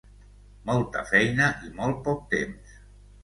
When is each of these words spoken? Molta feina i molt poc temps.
Molta 0.69 1.03
feina 1.09 1.49
i 1.67 1.69
molt 1.81 2.01
poc 2.09 2.23
temps. 2.33 2.73